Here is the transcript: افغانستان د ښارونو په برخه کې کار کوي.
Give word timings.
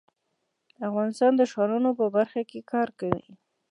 افغانستان 0.87 1.31
د 1.37 1.41
ښارونو 1.51 1.89
په 1.99 2.05
برخه 2.15 2.41
کې 2.49 2.59
کار 2.71 2.87
کوي. 2.99 3.29